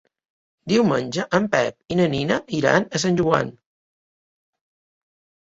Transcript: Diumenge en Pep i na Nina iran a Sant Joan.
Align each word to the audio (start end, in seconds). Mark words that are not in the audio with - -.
Diumenge 0.71 1.25
en 1.39 1.45
Pep 1.55 1.93
i 1.97 1.99
na 1.99 2.07
Nina 2.15 2.39
iran 2.61 2.89
a 2.89 3.03
Sant 3.05 3.21
Joan. 3.21 3.53